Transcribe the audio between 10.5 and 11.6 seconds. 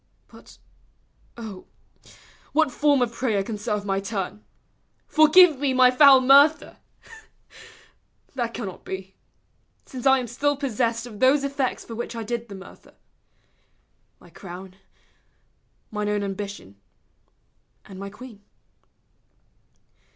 possessed Of those